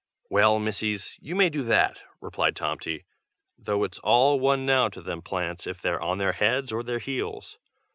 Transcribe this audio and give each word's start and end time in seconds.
"Well, 0.31 0.57
Missies, 0.57 1.15
you 1.21 1.35
may 1.35 1.51
do 1.51 1.61
that," 1.61 2.01
replied 2.21 2.55
Tomty, 2.55 3.05
"though 3.55 3.83
it's 3.83 3.99
all 3.99 4.39
one 4.39 4.65
now 4.65 4.89
to 4.89 4.99
them 4.99 5.21
plants 5.21 5.67
if 5.67 5.79
they're 5.79 6.01
on 6.01 6.17
their 6.17 6.33
heads 6.33 6.71
or 6.71 6.81
their 6.81 6.97
heels. 6.97 7.59